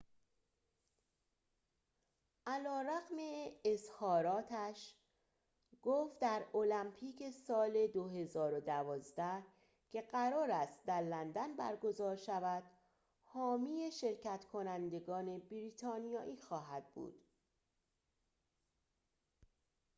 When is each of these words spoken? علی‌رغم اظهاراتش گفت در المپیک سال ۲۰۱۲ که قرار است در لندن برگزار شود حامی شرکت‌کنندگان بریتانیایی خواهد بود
علی‌رغم 2.47 3.17
اظهاراتش 3.65 4.95
گفت 5.81 6.19
در 6.19 6.43
المپیک 6.53 7.29
سال 7.29 7.87
۲۰۱۲ 7.87 9.43
که 9.89 10.01
قرار 10.01 10.51
است 10.51 10.85
در 10.85 11.01
لندن 11.01 11.55
برگزار 11.55 12.15
شود 12.15 12.63
حامی 13.23 13.91
شرکت‌کنندگان 13.91 15.39
بریتانیایی 15.39 16.37
خواهد 16.37 16.93
بود 16.93 17.25